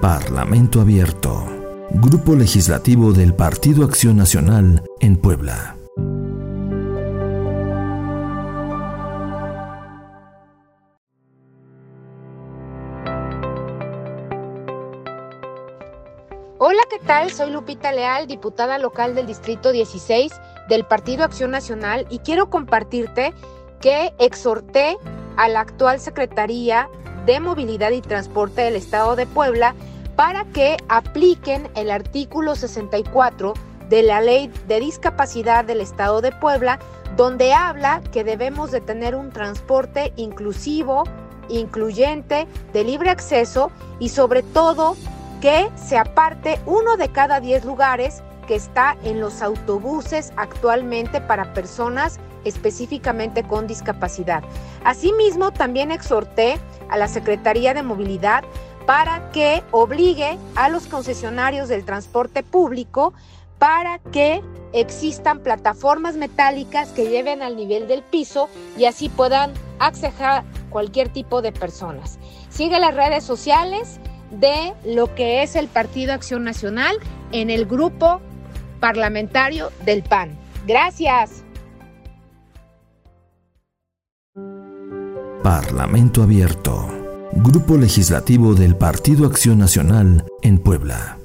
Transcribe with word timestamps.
Parlamento 0.00 0.80
Abierto. 0.80 1.44
Grupo 1.90 2.36
Legislativo 2.36 3.12
del 3.12 3.34
Partido 3.34 3.84
Acción 3.84 4.16
Nacional 4.16 4.84
en 5.00 5.16
Puebla. 5.16 5.74
Hola, 16.58 16.82
¿qué 16.88 16.98
tal? 17.04 17.32
Soy 17.32 17.50
Lupita 17.50 17.90
Leal, 17.90 18.28
diputada 18.28 18.78
local 18.78 19.16
del 19.16 19.26
Distrito 19.26 19.72
16 19.72 20.32
del 20.68 20.84
Partido 20.84 21.24
Acción 21.24 21.50
Nacional 21.50 22.06
y 22.08 22.20
quiero 22.20 22.50
compartirte 22.50 23.34
que 23.80 24.14
exhorté 24.20 24.96
a 25.36 25.48
la 25.48 25.58
actual 25.58 25.98
Secretaría 25.98 26.88
de 27.26 27.40
Movilidad 27.40 27.90
y 27.90 28.00
Transporte 28.00 28.62
del 28.62 28.76
Estado 28.76 29.16
de 29.16 29.26
Puebla 29.26 29.74
para 30.18 30.44
que 30.46 30.76
apliquen 30.88 31.70
el 31.76 31.92
artículo 31.92 32.56
64 32.56 33.54
de 33.88 34.02
la 34.02 34.20
Ley 34.20 34.50
de 34.66 34.80
Discapacidad 34.80 35.64
del 35.64 35.80
Estado 35.80 36.20
de 36.20 36.32
Puebla, 36.32 36.80
donde 37.16 37.52
habla 37.52 38.02
que 38.10 38.24
debemos 38.24 38.72
de 38.72 38.80
tener 38.80 39.14
un 39.14 39.30
transporte 39.30 40.12
inclusivo, 40.16 41.04
incluyente, 41.48 42.48
de 42.72 42.82
libre 42.82 43.10
acceso 43.10 43.70
y 44.00 44.08
sobre 44.08 44.42
todo 44.42 44.96
que 45.40 45.70
se 45.76 45.96
aparte 45.96 46.58
uno 46.66 46.96
de 46.96 47.10
cada 47.10 47.38
10 47.38 47.64
lugares 47.64 48.24
que 48.48 48.56
está 48.56 48.96
en 49.04 49.20
los 49.20 49.40
autobuses 49.40 50.32
actualmente 50.36 51.20
para 51.20 51.54
personas 51.54 52.18
específicamente 52.44 53.44
con 53.44 53.68
discapacidad. 53.68 54.42
Asimismo, 54.82 55.52
también 55.52 55.92
exhorté 55.92 56.58
a 56.90 56.96
la 56.96 57.06
Secretaría 57.06 57.72
de 57.72 57.84
Movilidad 57.84 58.42
para 58.88 59.30
que 59.32 59.62
obligue 59.70 60.38
a 60.54 60.70
los 60.70 60.86
concesionarios 60.86 61.68
del 61.68 61.84
transporte 61.84 62.42
público 62.42 63.12
para 63.58 63.98
que 63.98 64.42
existan 64.72 65.40
plataformas 65.40 66.14
metálicas 66.16 66.88
que 66.92 67.10
lleven 67.10 67.42
al 67.42 67.54
nivel 67.54 67.86
del 67.86 68.02
piso 68.02 68.48
y 68.78 68.86
así 68.86 69.10
puedan 69.10 69.52
acceder 69.78 70.42
cualquier 70.70 71.10
tipo 71.10 71.42
de 71.42 71.52
personas. 71.52 72.18
Sigue 72.48 72.80
las 72.80 72.94
redes 72.94 73.24
sociales 73.24 74.00
de 74.30 74.72
lo 74.86 75.14
que 75.14 75.42
es 75.42 75.54
el 75.54 75.68
Partido 75.68 76.14
Acción 76.14 76.42
Nacional 76.42 76.96
en 77.30 77.50
el 77.50 77.66
grupo 77.66 78.22
parlamentario 78.80 79.70
del 79.84 80.02
PAN. 80.02 80.30
Gracias. 80.66 81.44
Parlamento 85.42 86.22
Abierto. 86.22 86.97
Grupo 87.32 87.76
Legislativo 87.76 88.54
del 88.54 88.76
Partido 88.76 89.26
Acción 89.26 89.58
Nacional 89.58 90.24
en 90.42 90.58
Puebla. 90.58 91.17